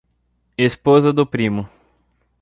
[0.57, 1.69] Esposa do primo